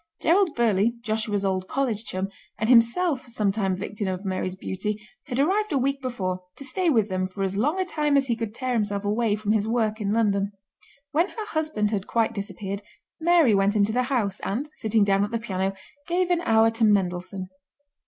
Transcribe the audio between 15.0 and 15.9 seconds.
down at the piano,